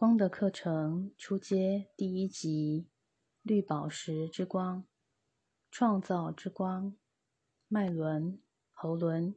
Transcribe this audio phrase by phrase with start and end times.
[0.00, 2.88] 光的课程初阶第一集：
[3.42, 4.86] 绿宝石之光，
[5.70, 6.96] 创造之光，
[7.68, 8.40] 脉轮、
[8.72, 9.34] 喉轮，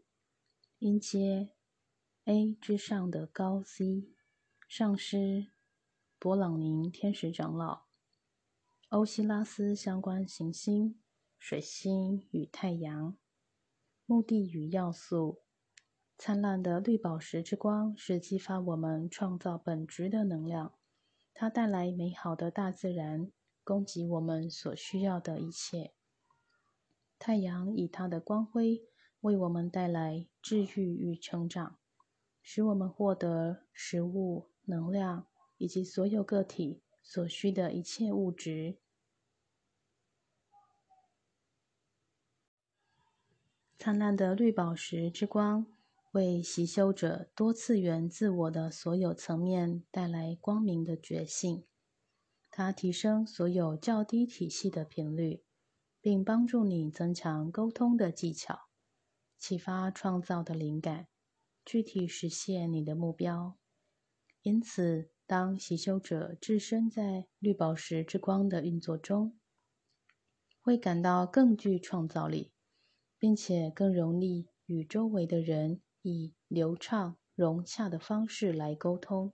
[0.79, 1.49] 音阶
[2.23, 4.13] A 之上的高 C，
[4.65, 5.47] 上师
[6.17, 7.87] 勃朗宁天使长老，
[8.87, 10.97] 欧西拉斯相关行星，
[11.37, 13.17] 水星与太阳，
[14.05, 15.42] 目的与要素。
[16.15, 20.73] 灿烂的绿宝石之光是激发我们创造本质的能量，
[21.33, 23.29] 它带来美好的大自然，
[23.63, 25.91] 供给我们所需要的一切。
[27.19, 28.83] 太阳以它的光辉
[29.21, 31.77] 为我们带来治愈与成长，
[32.41, 35.27] 使我们获得食物、能量
[35.57, 38.77] 以及所有个体所需的一切物质。
[43.77, 45.72] 灿烂的绿宝石之光。
[46.13, 51.65] 为习修者多次元自我的所有层面带来光明的觉性，
[52.51, 55.43] 它提升所有较低体系的频率，
[55.99, 58.67] 并帮助你增强沟通的技巧，
[59.39, 61.07] 启发创造的灵感，
[61.65, 63.57] 具体实现你的目标。
[64.43, 69.39] 因此，当习修者置身在绿宝石之光的运作中，
[70.61, 72.53] 会感到更具创造力，
[73.17, 75.81] 并且更容易与周围的人。
[76.03, 79.33] 以流畅融洽的方式来沟通。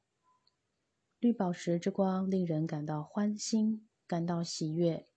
[1.20, 5.08] 绿宝石之光令人感到欢欣，感到喜悦。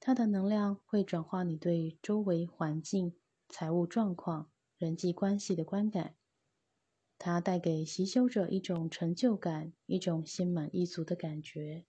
[0.00, 3.14] 它的能量会转化你对周围环境、
[3.48, 6.16] 财务状况、人际关系的观感。
[7.18, 11.84] 它带给习修者一种成就感，一种心满意足的感觉。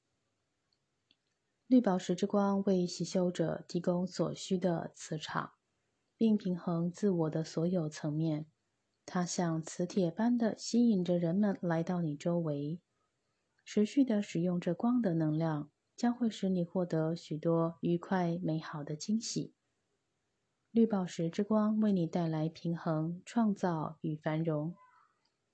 [1.65, 5.53] 绿宝石之光为习修者提供所需的磁场，
[6.15, 8.45] 并平衡自我的所有层面。
[9.05, 12.79] 它像磁铁般的吸引着人们来到你周围。
[13.65, 19.53] 持续的使用这光的能量，将会使你获得许多愉快美好的惊喜。
[20.71, 24.75] 绿宝石之光为你带来平衡、创造与繁荣。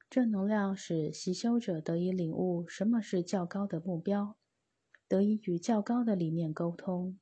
[0.09, 4.38] 这能量使习修者得以领悟什么是较高的目标，
[5.07, 7.19] 得以与较高的理念沟通，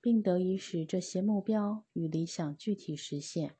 [0.00, 3.56] 并得以使这些目标与理想具体实现。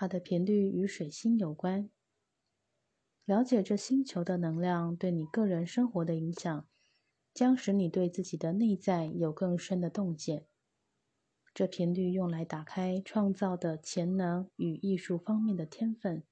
[0.00, 1.90] 它的频率与水星有关。
[3.26, 6.66] 了解这星球的能量对你个人生活的影响，
[7.34, 10.46] 将使你对自己的内在有更深的洞见。
[11.52, 16.24] 这频率用来打开创造的潜能与艺术方面的天分，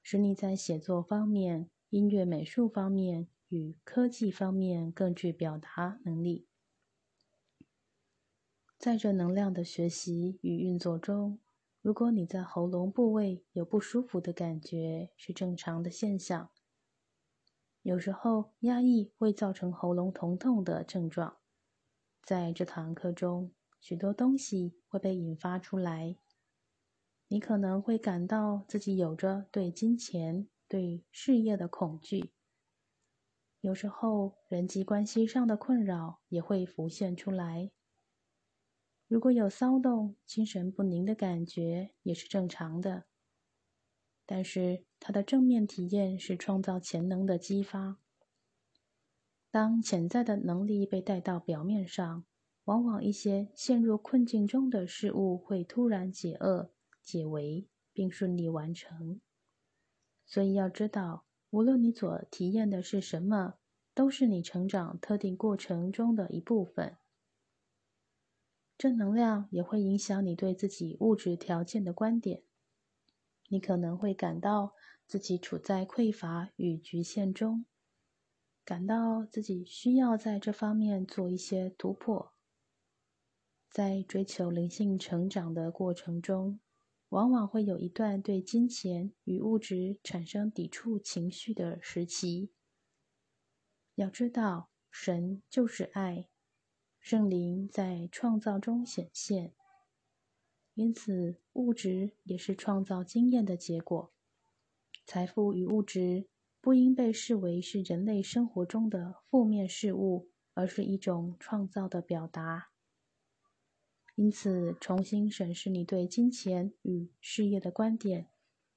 [0.00, 6.46] 使你在写作方面、音乐美术方面与科技方面更具表达能力。
[8.78, 11.40] 在这能量的学习与运作中。
[11.82, 16.50] 如果你在喉咙部位有不舒服的感觉，是正常的现象。
[17.82, 21.38] 有时候压抑会造成喉咙疼痛的症状。
[22.22, 26.16] 在这堂课中，许多东西会被引发出来。
[27.26, 32.32] 你可能会感到自己有着对金钱、对事业的恐惧。
[33.60, 37.72] 有时候人际关系上的困扰也会浮现出来。
[39.12, 43.04] 如果有骚动、精神不宁的感觉，也是正常的。
[44.24, 47.98] 但是，它的正面体验是创造潜能的激发。
[49.50, 52.24] 当潜在的能力被带到表面上，
[52.64, 59.20] 往往一些陷入困境中的事物会突然解厄、解围，并顺利完成。
[60.24, 63.56] 所以，要知道，无论你所体验的是什么，
[63.92, 66.96] 都是你成长特定过程中的一部分。
[68.82, 72.42] 正能量也会影响你对自己物质条件的观点。
[73.48, 74.74] 你可能会感到
[75.06, 77.64] 自己处在匮乏与局限中，
[78.64, 82.32] 感到自己需要在这方面做一些突破。
[83.70, 86.58] 在追求灵性成长的过程中，
[87.10, 92.50] 往往会有一段对金钱与物质产生抵触情绪的时期。
[93.94, 96.31] 要知道，神就是爱。
[97.02, 99.52] 圣灵在创造中显现，
[100.74, 104.12] 因此物质也是创造经验的结果。
[105.04, 106.28] 财富与物质
[106.60, 112.70] 不应被视为是人类生活中的负面事物，而是一种创造的表达。
[114.14, 118.28] 因此，重新审视你对金钱与事业的观点，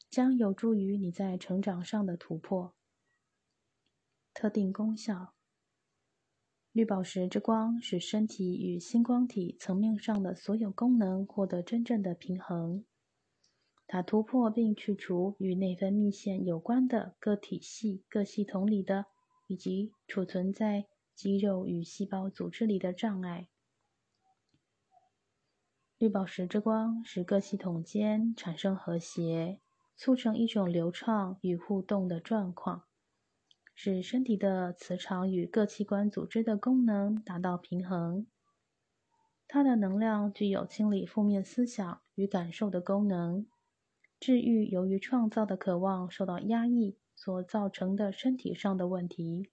[0.09, 2.73] 将有助于你在成长上的突破。
[4.33, 5.34] 特定功效。
[6.75, 12.83] 绿宝石之光使身体与星光体层面上的所有功能获得真正的平衡。
[13.87, 19.05] 它突破并去除与内分泌腺有关的各体系、各系统里的
[19.47, 23.47] 以及储存在肌肉与细胞组织里的障碍。
[25.97, 29.61] 绿宝石之光使各系统间产生和谐，
[29.95, 32.83] 促成一种流畅与互动的状况，
[33.75, 38.25] 使身体的磁场与各器官组织的功能达到平衡。
[39.47, 43.45] 它的能量具有清理负面思想与感受的功能，
[44.19, 49.51] 治愈由于创造的渴望受到压抑所造成的身体上的问题，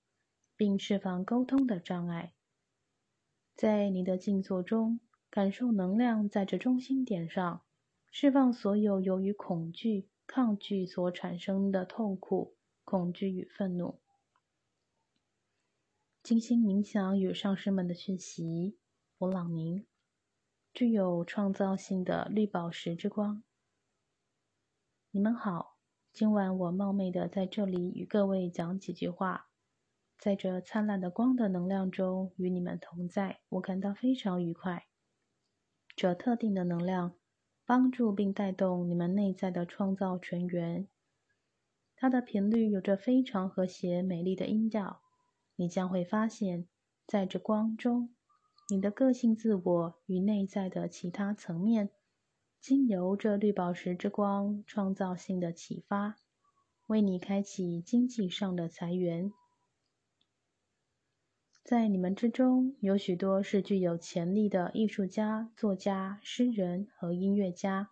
[0.56, 2.32] 并释放沟通的障碍。
[3.54, 5.00] 在你的静坐中。
[5.34, 7.62] 感受能量在这中心点上，
[8.10, 12.54] 释放所有由于恐惧、抗拒所产生的痛苦、
[12.84, 13.98] 恐惧与愤怒。
[16.22, 18.78] 静心冥想与上师们的讯息，
[19.18, 19.84] 弗朗宁，
[20.72, 23.42] 具有创造性的绿宝石之光。
[25.10, 25.78] 你们好，
[26.12, 29.48] 今晚我冒昧的在这里与各位讲几句话，
[30.16, 34.86] 在这灿烂的光的能量中与你们同在，我感到非常愉快。
[35.96, 37.16] 这特定的能量
[37.66, 40.86] 帮助并带动你们内在的创造泉源。
[41.96, 45.01] 它的频率有着非常和谐美丽的音调。
[45.56, 46.66] 你将会发现，
[47.06, 48.14] 在这光中，
[48.68, 51.90] 你的个性自我与内在的其他层面，
[52.60, 56.16] 经由这绿宝石之光创造性的启发，
[56.86, 59.32] 为你开启经济上的财源。
[61.64, 67.90] 在你们之中，有许多是具有潜力的艺术家、作家、诗人和音乐家。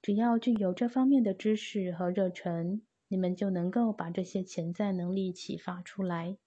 [0.00, 2.82] 只要具有这方面的知识和热忱，
[3.12, 6.38] 你们就能够把这些潜在能力启发出来。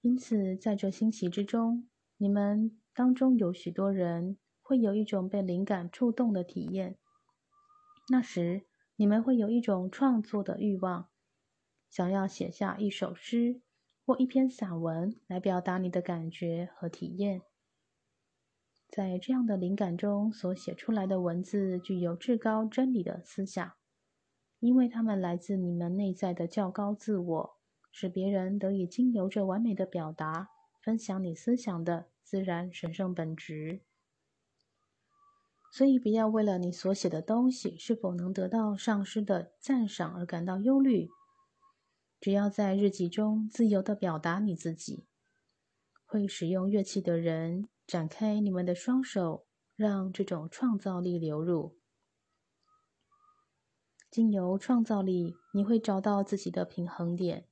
[0.00, 6.98] 因此，在这星期之中，你们当中有许多人会有一种被灵感触动的体验。
[8.08, 8.66] 那时，
[8.96, 11.08] 你们会有一种创作的欲望，
[11.88, 13.60] 想要写下一首诗。
[14.02, 17.42] 或一篇散文来表达你的感觉和体验，
[18.88, 23.72] 在这样的灵感中所写出来的文字具有至高真理的思想，
[24.60, 27.56] 因为它们来自你们内在的较高自我，
[27.90, 33.80] 使别人得以经由着完美的表达，分享你思想的自然神圣本质。
[35.72, 41.08] 所以，不要为了你所写的东西是否能得到上师的赞赏而感到忧虑。
[42.20, 45.06] 只要在日记中自由地表达你自己，
[46.04, 51.79] 会使用乐器的人展开你们的双手，让这种创造力流入。
[54.10, 57.46] 经由创造力，你会找到自己的平衡点。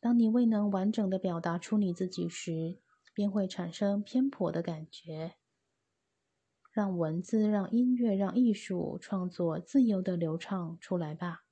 [0.00, 2.80] 当你未能完整的表达出你自己时，
[3.14, 5.36] 便会产生偏颇的感觉。
[6.72, 11.44] 让文字、让音乐、让艺术创作自由的流畅出来吧。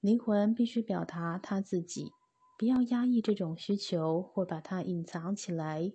[0.00, 2.10] 灵魂必须表达他自己，
[2.58, 5.92] 不要压抑这种需求或把它隐藏起来，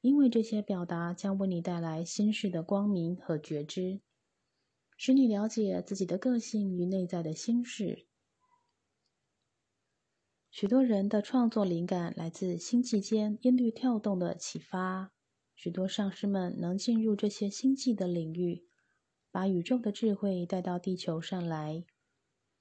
[0.00, 4.00] 因为这些表达将为你带来心事的光明和觉知，
[4.96, 8.06] 使你了解自己的个性与内在的心事。
[10.50, 15.12] 许多人的创作灵感来自星际间音律跳动的启发，
[15.54, 18.64] 许多上师们能进入这些星际的领域，
[19.30, 21.84] 把宇宙的智慧带到地球上来。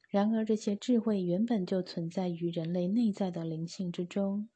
[0.09, 4.49] 然而，这些智慧原本就存在于人类内在的灵性之中。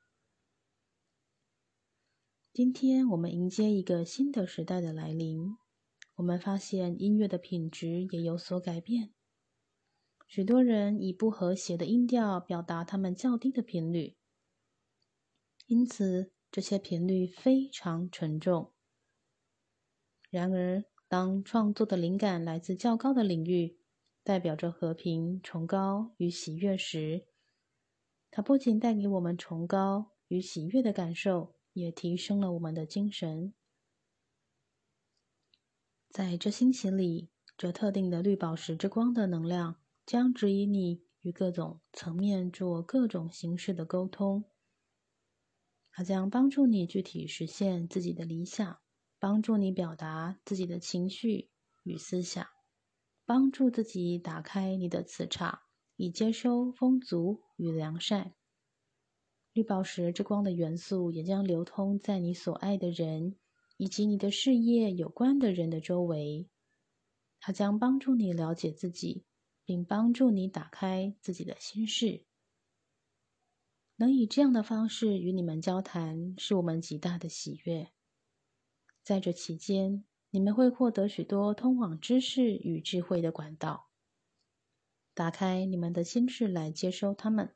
[2.51, 5.55] 今天，我们迎接一个新的时代的来临。
[6.19, 9.11] 我们发现音乐的品质也有所改变。
[10.27, 14.17] 许多人以不和谐的音调表达他们较低的频率，
[15.67, 18.73] 因此这些频率非常沉重。
[20.29, 23.79] 然而，当创作的灵感来自较高的领域，
[24.21, 27.27] 代表着和平、崇高与喜悦时，
[28.29, 33.53] 它不仅带给我们崇高与喜悦的感受，也提升了我们的精神。
[36.09, 39.75] 在这星期里，这特定的绿宝石之光的能量
[40.07, 44.45] 将指引你与各种层面做各种形式的沟通。
[45.91, 48.79] 它将帮助你具体实现自己的理想，
[49.19, 51.51] 帮助你表达自己的情绪
[51.83, 52.47] 与思想。
[53.25, 55.59] 帮助自己打开你的磁场，
[55.95, 58.33] 以接收丰足与良善。
[59.53, 63.35] 绿宝石之光的元素也将流通在你所爱的人
[63.79, 66.47] 以及你的事业有关的人的周围。
[67.39, 69.23] 它将帮助你了解自己，
[69.65, 72.25] 并帮助你打开自己的心事。
[73.95, 77.91] 能以这样的方式与你们交谈，是我们极大的喜悦。
[79.01, 80.03] 在这期间。
[80.31, 83.89] 你们会获得许多通往知识与智慧的管道，
[85.15, 87.55] 打开你们的心智来接收它们，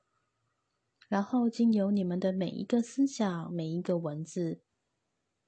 [1.07, 4.62] 然后经由你们的每一个思想、每一个文字，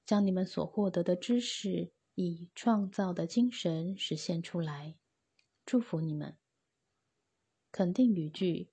[0.06, 4.96] 将你们所获得的知识以创造的精神实现出来。
[5.66, 6.38] 祝福你们！
[7.72, 8.70] 肯定语句：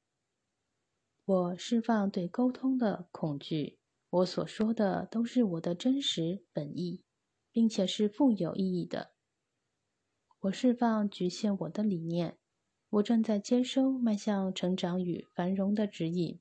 [1.26, 3.80] 我释放对沟通的恐惧。
[4.12, 7.04] 我所说的都是我的真实本意，
[7.52, 9.14] 并且是富有意义的。
[10.42, 12.38] 我释放局限我的理念。
[12.90, 16.40] 我正在接收迈向成长与繁荣的指引。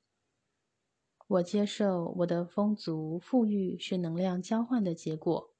[1.33, 5.51] 我接受我的丰足富裕是能量交换的结果。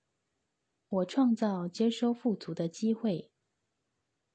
[0.87, 3.31] 我创造接收富足的机会。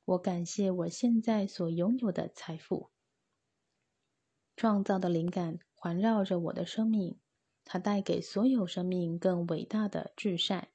[0.04, 2.90] 我感谢我现在所拥有的财富。
[4.56, 7.20] 创造的灵感环绕着我的生命，
[7.64, 10.70] 它带给所有生命更伟大的至善。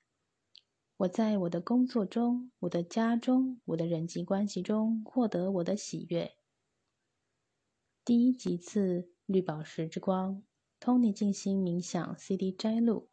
[0.96, 6.38] 我在我的工作中、我的家中、我的人际关系中获得我的喜悦。
[8.06, 10.42] 第一级次绿宝石之光
[10.84, 13.08] ，Tony 静心冥想 CD 摘录。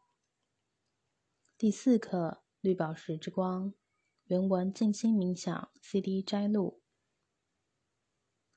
[1.56, 3.72] 第四课绿宝石之光，
[4.24, 6.82] 原文静心冥想 CD 摘录。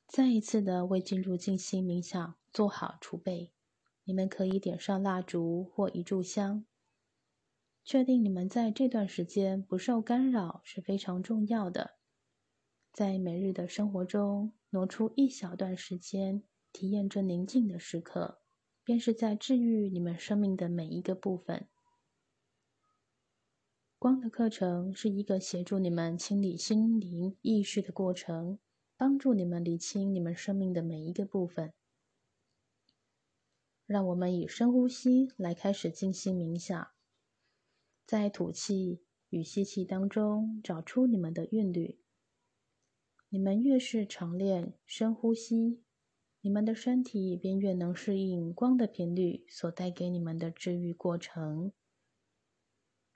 [0.08, 3.54] 再一次的为进入静心冥想做好储备，
[4.06, 6.66] 你们可以点上蜡烛或一炷香。
[7.84, 12.00] 确定你们在这段时间不受干扰是非常重要的。
[12.92, 16.42] 在每日的生活中挪出一小段时间，
[16.72, 18.40] 体验这宁静的时刻，
[18.84, 21.68] 便是在治愈你们生命的每一个部分。
[23.98, 28.60] 光的课程是一个协助你们清理心灵意识的过程，
[28.98, 31.74] 帮助你们理清你们生命的每一个部分。
[33.86, 36.88] 让我们以深呼吸来开始静心冥想。
[38.06, 42.00] 在吐气与吸气当中找出你们的韵律。
[43.30, 45.82] 你们越是常练深呼吸，
[46.46, 51.72] 你们的身体便越能适应光的频率所带给你们的治愈过程。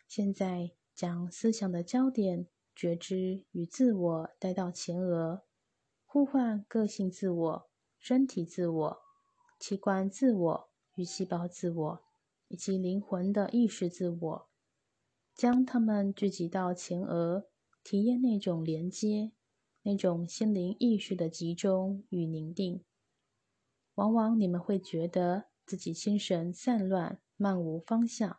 [0.08, 5.42] 现在将思想的焦点、觉知与自我带到前额，
[6.06, 7.70] 呼唤个性自我、
[8.00, 8.98] 身体自我、
[9.60, 12.04] 器官自我与细胞自我，
[12.48, 14.50] 以及灵魂的意识自我。
[15.36, 17.50] 将它们聚集到前额，
[17.84, 19.34] 体验那种连接，
[19.82, 22.86] 那种心灵意识的集中与凝定。
[23.98, 28.38] 往往你们会觉得自己心神散乱、漫无方向。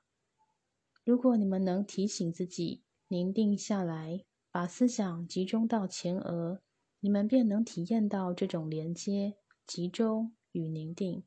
[1.04, 6.62] 如果你们能提醒自己凝定下来，把思想集中到前额，
[7.00, 9.36] 你们便能体验到这种连接、
[9.66, 11.24] 集中与凝定。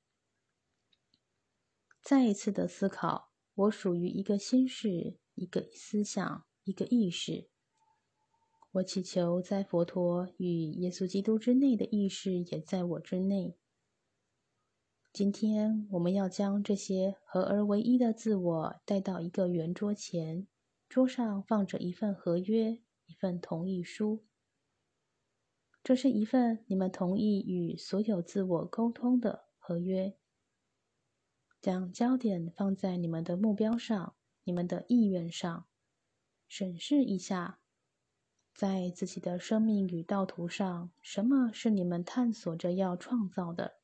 [2.02, 5.18] 再一次的思考：我属于一个心事。
[5.34, 7.50] 一个思想，一个意识。
[8.74, 13.58] 我祈求，在佛陀与耶稣基督之内的意识也在我之内。
[15.13, 20.48] 今天，我们要将这些合而为一的自我带到一个圆桌前，
[20.88, 24.24] 桌上放着一份合约，一份同意书。
[25.84, 30.15] 这是一份你们同意与所有自我沟通的合约。
[31.60, 34.15] 将焦点放在你们的目标上。
[34.44, 35.68] 你们的意愿上，
[36.48, 37.60] 审视一下，
[38.56, 43.81] 在自己的生命与道途上，什么是你们探索着要创造的？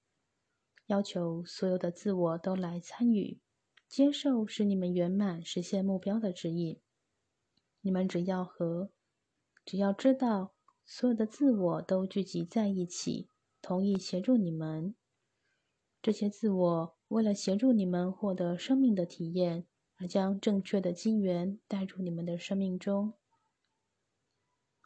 [0.87, 3.39] 要求所有的自我都来参与，
[3.87, 6.81] 接受使你们圆满实现目标的指引。
[7.81, 8.89] 你们只要和，
[9.63, 10.53] 只要知道，
[10.85, 13.29] 所有的自我都聚集在一起，
[13.61, 14.93] 同意协助你们。
[16.01, 19.67] 这些自我为了协助你们获得生命的体验。
[19.99, 23.15] 而将正确的机缘带入你们的生命中。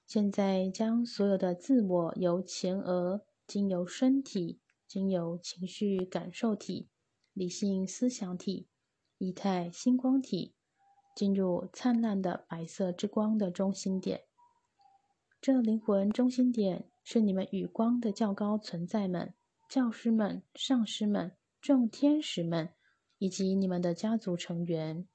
[0.05, 4.60] 现在，将所有的自我由前额经由身体、
[4.91, 6.89] 经由情绪感受体、
[7.31, 8.67] 理性思想体、
[9.17, 10.53] 仪态星光体，
[11.15, 14.25] 进入灿烂的白色之光的中心点。
[15.39, 19.33] 这灵魂中心点是你们与光的较高存在们、
[19.69, 22.73] 教师们、上师们、众天使们。
[23.17, 25.07] 以及你们的家族成员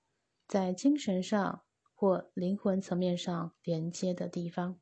[0.46, 4.78] 在精神上或灵魂层面上连接的地方，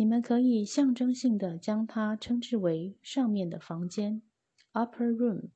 [0.00, 4.22] 你们可以象征性的将它称之为上面的房间
[4.72, 5.50] （upper room），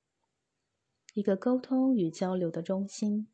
[1.14, 3.28] 一个沟通与交流的中心，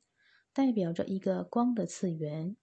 [0.53, 2.57] 代表着一个光的次元。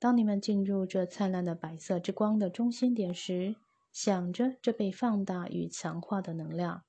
[0.00, 3.54] 当你们进入这灿烂的白色之光的中心点时，
[3.92, 6.82] 想着这被放大与强化的能量。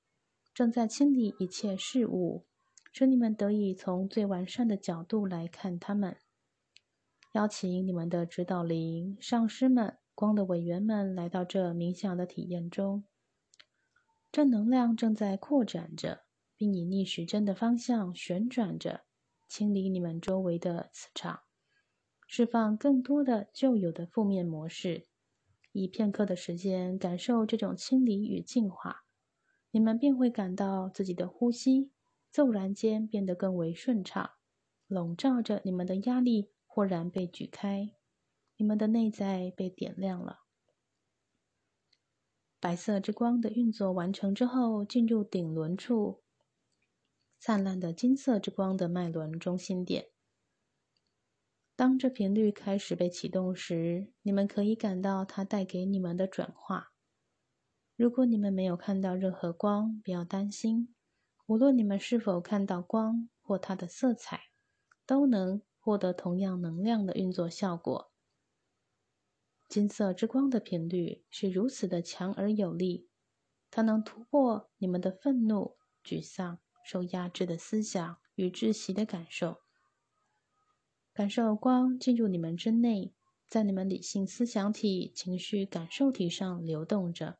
[0.52, 2.46] 正在清理一切事物，
[2.92, 6.16] 使你们得以从最完善的角度来看他们。
[7.34, 13.04] 邀请你们的指导灵、上师们、光的委员们来到这冥想的体验中。
[14.32, 16.24] 这能量正在扩展着，
[16.56, 19.02] 并以逆时针的方向旋转着，
[19.46, 21.42] 清理你们周围的磁场，
[22.26, 25.06] 释放更多的旧有的负面模式。
[25.70, 29.04] 以片刻的时间感受这种清理与净化，
[29.70, 31.92] 你们便会感到自己的呼吸
[32.32, 34.30] 骤然间变得更为顺畅，
[34.88, 37.94] 笼罩着你们的压力豁然被举开，
[38.58, 40.40] 你们的内在被点亮了。
[42.60, 46.24] 白色之光的运作完成之后，进入顶轮处，
[47.38, 50.08] 灿烂的金色之光的脉轮中心点。
[51.76, 56.92] 当这频率开始被启动时，你们可以感到它带给你们的转化。
[57.94, 60.92] 如果你们没有看到任何光，不要担心。
[61.46, 64.40] 无论你们是否看到光或它的色彩，
[65.06, 68.10] 都能获得同样能量的运作效果。
[69.68, 73.06] 金色之光的频率是如此的强而有力，
[73.70, 79.58] 它能突破你们的愤怒、沮丧、受压制的思想与窒息的感受。
[81.12, 83.12] 感受光进入你们之内，
[83.46, 87.38] 在你们理性思想体、情绪感受体上流动着，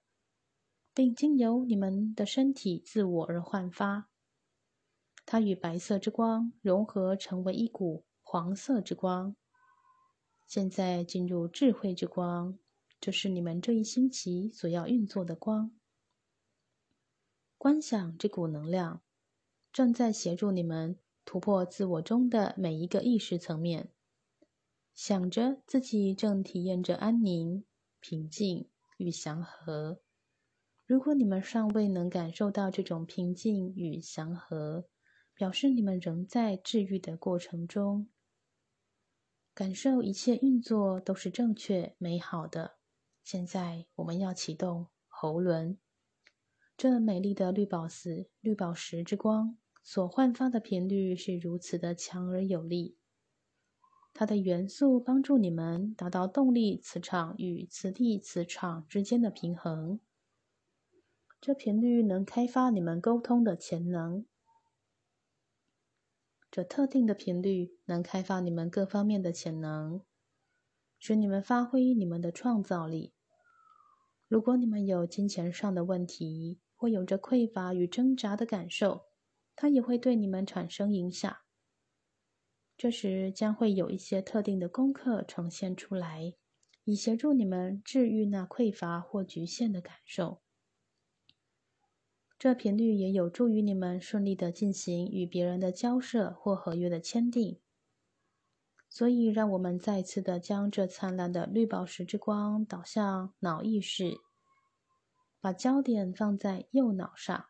[0.93, 4.11] 并经由你们的身体自我而焕发。
[5.25, 9.35] 它与白色之光融合，成为一股黄色之光。
[10.49, 12.59] 现在进入智慧之光，
[13.01, 15.71] 就是你们这一星期所要运作的光。
[17.57, 19.03] 观想这股能量
[19.73, 20.99] 正在协助你们。
[21.25, 23.91] 突破自我中的每一个意识层面，
[24.95, 27.67] 想着自己正体验着安宁、
[28.01, 30.01] 平静与祥和。
[30.87, 34.87] 如果你们尚未能感受到这种平静与祥和，
[35.35, 38.09] 表示你们仍在治愈的过程中。
[39.59, 42.77] 感受一切运作都是正确美好的。
[43.25, 45.77] 现在我们要启动喉轮，
[46.77, 49.59] 这美丽的绿宝石、绿宝石之光。
[49.83, 52.99] 所焕发的频率是如此的强而有力，
[54.15, 59.99] 它的元素帮助你们达到动力磁场与磁力磁场之间的平衡。
[61.41, 64.25] 这频率能开发你们沟通的潜能，
[66.59, 70.03] 这特定的频率能开发你们各方面的潜能，
[70.99, 73.15] 使你们发挥你们的创造力。
[74.27, 79.05] 如果你们有金钱上的问题，或有着匮乏与挣扎的感受，
[79.55, 81.33] 它也会对你们产生影响。
[82.77, 86.35] 这时将会有一些特定的功课呈现出来，
[86.83, 90.43] 以协助你们治愈那匮乏或局限的感受。
[92.39, 97.59] 这频率也有助于你们顺利的进行与别人的交涉或合约的签订。
[98.89, 104.19] 所以，让我们再次的将这灿烂的绿宝石之光导向脑意识，
[105.41, 107.47] 把焦点放在右脑上。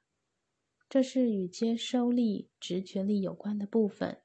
[0.88, 4.22] 这是与接收力、直觉力有关的部分。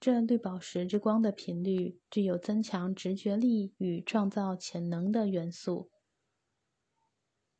[0.00, 5.90] 这绿宝石之光的频率具有增强直觉力与创造潜能的元素。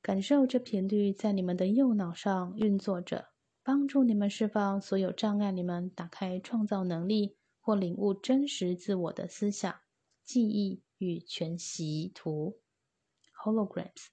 [0.03, 3.29] 感受这频率在你们的右脑上运作着，
[3.63, 9.75] 帮助你们释放所有障碍，你们打开创造能力或领悟真实自我的思想、
[10.25, 12.61] 记忆与全息图
[13.45, 14.09] （holograms）。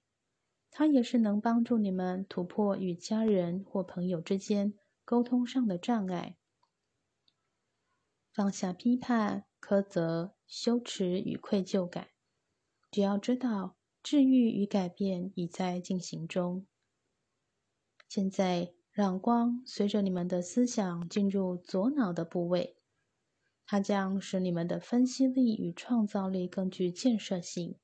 [0.70, 4.74] 它也是能帮助你们突破与家人或朋友之间
[5.06, 6.36] 沟通上的障碍，
[8.34, 12.08] 放下批判、苛责、羞耻与愧疚感。
[12.90, 13.77] 只要知道
[14.10, 16.66] 治愈与改变已在进行中。
[18.08, 22.78] 现在，让光随着你们的思想进入左脑的部位，
[23.66, 27.76] 它将使你们的分析力与创造力更具建设性。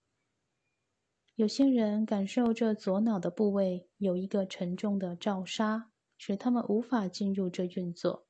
[1.34, 8.26] 有些人感受这左脑的部位有一个沉重的罩纱，使他们无法进入这运作。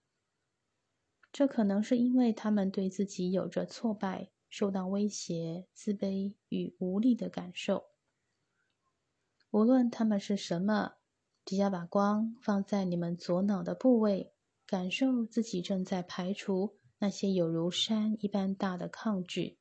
[1.31, 7.87] 这可能是因为他们对自己有着挫败、受到威胁、自卑与无力的感受。
[9.51, 10.93] 无论他们是什么，
[11.45, 14.33] 只要把光放在你们左脑的部位，
[14.65, 19.59] 感受自己正在排除那些有如山一般大的抗拒，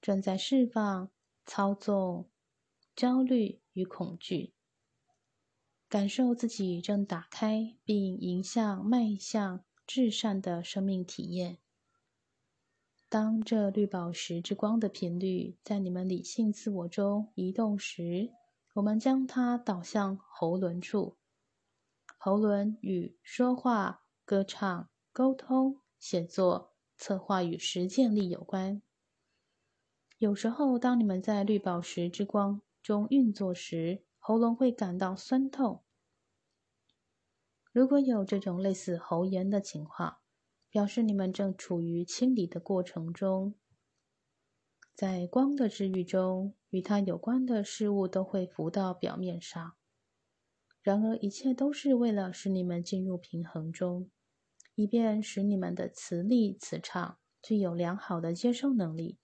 [0.00, 1.10] 正在释放。
[1.50, 2.28] 操纵
[2.94, 4.52] 焦虑与恐惧，
[5.88, 11.58] 感受自己正打开并迎向迈向至善的生命体验。
[13.10, 18.30] 当这绿宝石之光的频率在你们理性自我中移动时，
[18.74, 21.16] 我们将它导向喉轮处。
[22.18, 28.82] 喉轮与说话、歌唱、沟通、写作、策划与实践力有关。
[30.18, 35.82] 有时候，当你们在绿宝石之光中运作时，喉咙会感到酸痛。
[37.72, 40.18] 如果有这种类似喉炎的情况，
[40.70, 43.54] 表示你们正处于清理的过程中。
[44.94, 49.74] 在光的治愈中，与它有关的事物都会浮到表面上。
[50.82, 54.10] 然而，一切都是为了使你们进入平衡中，
[54.74, 59.18] 以便使你们的磁力、磁场具有良好的接收能力，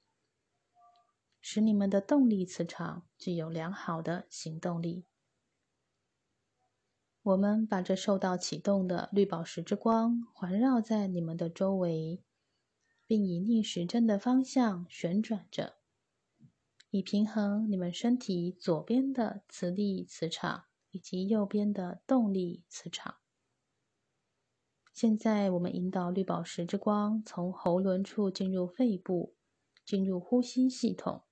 [1.41, 5.07] 使你们的动力磁场具有良好的行动力。
[7.25, 12.23] 我们把这受到启动的绿宝石之光环绕在你们的周围，
[13.07, 15.77] 并以逆时针的方向旋转着，
[16.91, 23.15] 以平衡你们身体左边的磁力磁场以及右边的动力磁场。
[24.93, 29.35] 现在，我们引导绿宝石之光从喉轮处进入肺部，
[29.83, 31.23] 进入呼吸系统。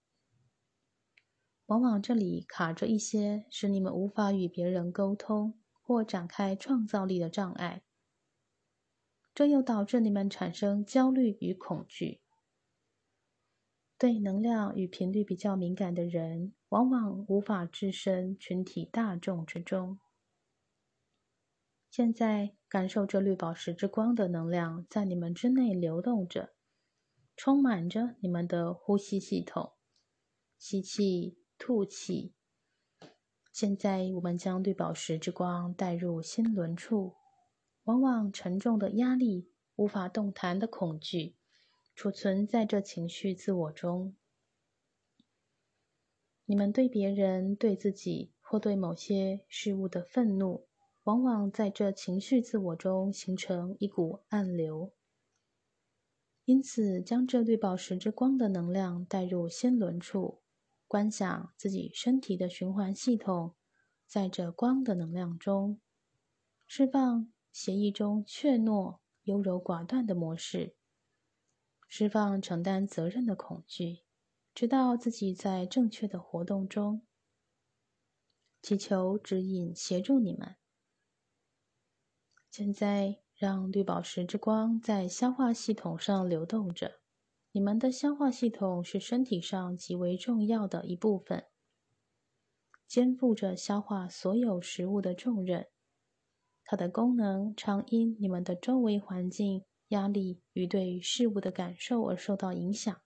[1.67, 5.59] 往往这里卡着一些，使你们无法与别人沟通。
[5.93, 7.83] 或展开创造力的障碍，
[9.35, 12.23] 这又导致你们产生焦虑与恐惧。
[13.99, 20.01] 对能量与频率比较敏感的人，往往无法置身群体大众之中。
[21.91, 26.55] 现在，感受这绿宝石之光的能量在你们之内流动着，
[27.37, 29.75] 充满着你们的呼吸系统，
[30.57, 32.33] 吸气，吐气。
[33.53, 37.15] 现在，我们将绿宝石之光带入心轮处。
[37.85, 41.37] 往往沉重的压力、无法动弹的恐惧，
[41.95, 44.17] 储存在这情绪自我中。
[46.47, 50.67] 你们对别人、对自己或对某些事物的愤怒，
[51.05, 54.93] 往往在这情绪自我中形成一股暗流。
[56.45, 60.42] 因此，将这绿宝石之光的能量带入心轮处。
[60.93, 63.55] 观想自己身体的循环系统，
[64.07, 65.81] 在这光的能量中
[66.67, 70.77] 释放协议中怯懦、优柔寡断的模式，
[71.89, 74.03] 释放承担责任的恐惧，
[74.55, 77.07] 直到自己在正确的活动中，
[78.61, 80.57] 祈求指引协助你们。
[82.51, 87.02] 现在，让绿宝石之光在消化系统上流动着。
[87.55, 91.45] 你们的消化系统是身体上极为重要的一部分，
[92.87, 95.69] 肩负着消化所有食物的重任。
[96.65, 103.03] 它的功能常因你们的周围环境、压力与对事物的感受而受到影响。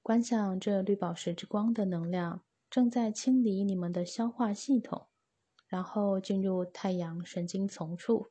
[0.00, 5.08] 观想这绿宝石之光的能量正在清理你们的消化系统，
[5.66, 8.30] 然后进入太阳神经丛处。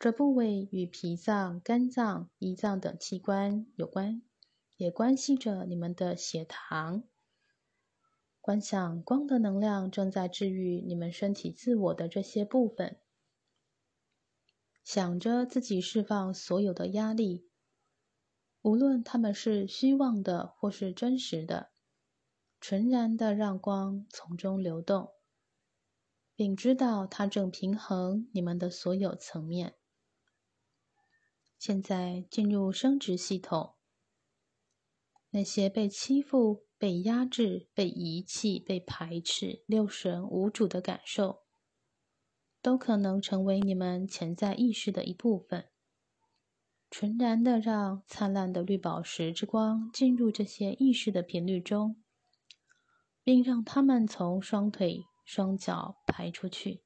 [0.00, 4.22] 这部位与脾脏、肝脏、胰脏等器官有关，
[4.78, 7.04] 也关系着你们的血糖。
[8.40, 12.98] 观想光的能量正在治愈你们身体自我的这些部分，
[14.82, 17.46] 想着自己释放所有的压力，
[18.62, 21.72] 无论它们是虚妄的或是真实的，
[22.58, 25.10] 纯然的让光从中流动，
[26.34, 29.74] 并知道它正平衡你们的所有层面。
[31.60, 33.74] 现在进入生殖系统，
[35.28, 41.42] 那些被欺负、被压制、被遗弃、被排斥、六神无主的感受，
[42.62, 45.68] 都可能成为你们潜在意识的一部分。
[46.88, 52.02] 纯然的让灿烂的绿宝石之光进入这些意识的频率中，
[53.22, 56.82] 并让它们从双腿、双脚排出去。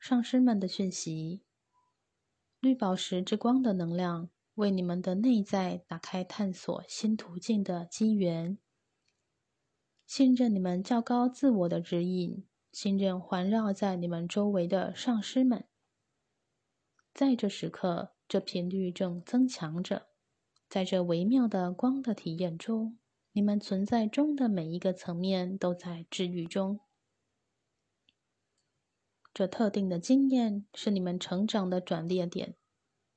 [0.00, 1.43] 上师们的讯息。
[2.64, 8.56] 绿宝石之光的能量为你们的内在打开探索新途径的机缘。
[10.06, 15.66] 信任你们较高自我的指引，信任环绕在你们周围的上师们。
[17.12, 20.06] 在这时刻，这频率正增强着。
[20.66, 22.98] 在这微妙的光的体验中，
[23.32, 26.80] 你们存在中的每一个层面都在治愈中。
[29.34, 32.54] 这特定的经验是你们成长的转捩点，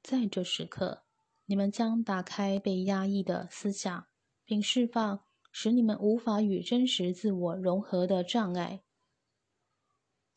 [0.01, 1.03] 在这时刻，
[1.45, 4.08] 你们将打开被压抑的思想，
[4.43, 8.82] 并释放使你们无法与真实自我融合的障碍。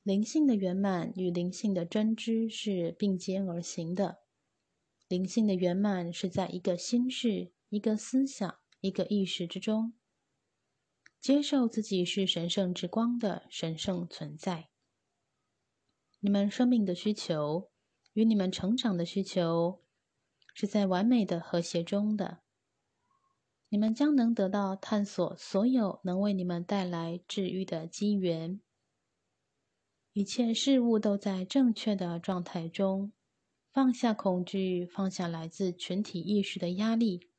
[0.02, 4.18] 灵性的圆满与灵性的真知是并肩而行的。
[5.08, 9.94] 灵性的圆满是在一个心事、一个思想、一个意识之中，
[11.20, 14.69] 接受自己是神圣之光的神圣存在。
[16.20, 17.70] 你们生命的需求
[18.12, 19.82] 与你们成长的需求
[20.54, 22.40] 是在完美的和谐中的。
[23.68, 28.60] 你们将能得到探索所有能为你们带来治愈的机缘。
[30.12, 33.12] 一切事物都在正确的状态中。
[33.72, 37.30] 放下恐惧，放下来自群体意识的压力。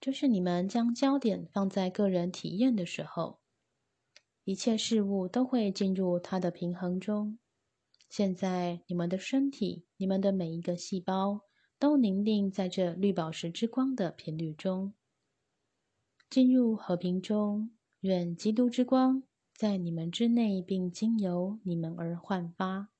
[0.00, 3.42] 就是你们将焦点放在个人体验的时候，
[4.44, 7.38] 一切事物都会进入它的平衡中。
[8.08, 11.40] 现在，你们的身体，你们的每一个细胞，
[11.78, 14.94] 都凝定在这绿宝石之光的频率中，
[16.30, 17.70] 进入和平中。
[18.00, 19.22] 愿基督之光
[19.56, 22.93] 在你们之内，并经由你们而焕发。